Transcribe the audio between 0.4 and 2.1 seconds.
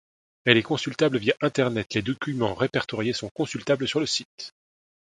Elle est consultable via Internet, les